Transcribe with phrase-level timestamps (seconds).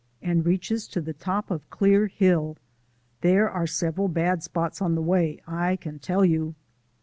[0.19, 2.57] and reaches to the top of Clear Hill.
[3.21, 6.55] There are several bad spots on the way, I can tell you."